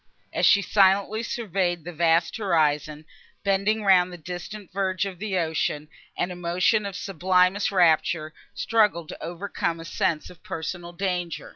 [0.33, 3.05] As she silently surveyed the vast horizon,
[3.43, 9.23] bending round the distant verge of the ocean, an emotion of sublimest rapture struggled to
[9.23, 11.49] overcome a sense of personal danger.